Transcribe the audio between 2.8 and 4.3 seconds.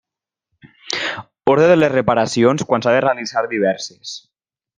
s'ha de realitzar diverses.